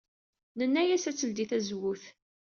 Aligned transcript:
Nenna-as 0.57 1.03
ad 1.09 1.15
teldey 1.17 1.47
tazewwut. 1.49 2.03